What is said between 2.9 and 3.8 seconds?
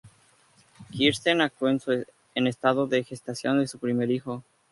gestación de su